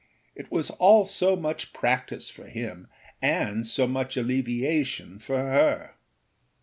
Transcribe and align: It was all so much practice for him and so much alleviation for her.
It 0.35 0.51
was 0.51 0.71
all 0.71 1.05
so 1.05 1.35
much 1.35 1.73
practice 1.73 2.27
for 2.27 2.45
him 2.47 2.87
and 3.21 3.67
so 3.67 3.85
much 3.85 4.17
alleviation 4.17 5.19
for 5.19 5.37
her. 5.37 5.93